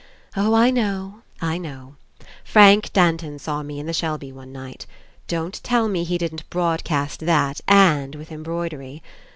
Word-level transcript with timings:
Oh, 0.35 0.55
I 0.55 0.71
know, 0.71 1.21
I 1.41 1.59
know. 1.59 1.95
Frank 2.43 2.91
Danton 2.91 3.37
saw 3.37 3.61
me 3.61 3.79
in 3.79 3.85
the 3.85 3.93
Shelby 3.93 4.31
one 4.31 4.51
night. 4.51 4.87
Don't 5.27 5.61
tell 5.63 5.87
me 5.87 6.03
he 6.05 6.17
didn't 6.17 6.49
broadcast 6.49 7.19
that, 7.27 7.61
and 7.67 8.15
with 8.15 8.31
embroidery. 8.31 9.03